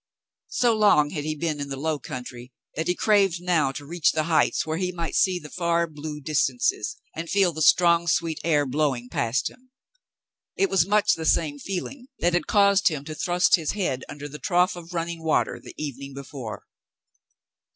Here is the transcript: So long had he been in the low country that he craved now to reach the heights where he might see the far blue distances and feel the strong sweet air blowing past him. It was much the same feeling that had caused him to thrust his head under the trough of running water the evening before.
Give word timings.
So 0.49 0.75
long 0.75 1.11
had 1.11 1.25
he 1.25 1.35
been 1.35 1.59
in 1.61 1.69
the 1.69 1.77
low 1.77 1.99
country 1.99 2.51
that 2.73 2.87
he 2.87 2.95
craved 2.95 3.39
now 3.39 3.71
to 3.73 3.85
reach 3.85 4.13
the 4.13 4.23
heights 4.23 4.65
where 4.65 4.77
he 4.79 4.91
might 4.91 5.13
see 5.13 5.37
the 5.37 5.51
far 5.51 5.85
blue 5.85 6.19
distances 6.19 6.97
and 7.15 7.29
feel 7.29 7.53
the 7.53 7.61
strong 7.61 8.07
sweet 8.07 8.39
air 8.43 8.65
blowing 8.65 9.09
past 9.09 9.47
him. 9.51 9.69
It 10.55 10.71
was 10.71 10.87
much 10.87 11.13
the 11.13 11.25
same 11.27 11.59
feeling 11.59 12.07
that 12.17 12.33
had 12.33 12.47
caused 12.47 12.87
him 12.87 13.05
to 13.05 13.13
thrust 13.13 13.57
his 13.57 13.73
head 13.73 14.03
under 14.09 14.27
the 14.27 14.39
trough 14.39 14.75
of 14.75 14.91
running 14.95 15.23
water 15.23 15.61
the 15.63 15.75
evening 15.77 16.15
before. 16.15 16.63